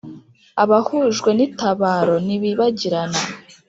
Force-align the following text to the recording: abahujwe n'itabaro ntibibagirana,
abahujwe 0.63 1.29
n'itabaro 1.33 2.15
ntibibagirana, 2.25 3.19